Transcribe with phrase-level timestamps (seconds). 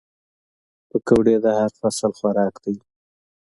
[0.89, 2.75] پکورې د هر فصل خوراک دي